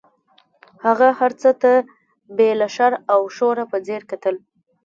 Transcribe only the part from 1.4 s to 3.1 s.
څه ته بې له شر